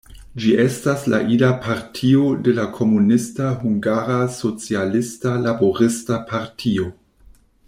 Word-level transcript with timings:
Ĝi 0.43 0.51
estas 0.61 1.03
la 1.13 1.17
ida 1.35 1.49
partio 1.65 2.23
de 2.47 2.55
la 2.61 2.65
komunista 2.79 3.51
Hungara 3.61 4.19
Socialista 4.41 5.39
Laborista 5.45 6.23
Partio. 6.33 6.91